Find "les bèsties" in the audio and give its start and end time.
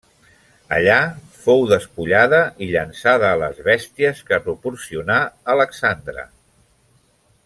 3.43-4.23